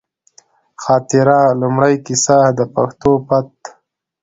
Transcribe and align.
خاطره، 0.83 1.39
لومړۍ 1.61 1.95
کیسه، 2.05 2.37
د 2.57 2.59
پښتو 2.73 3.11
پت 3.27 3.49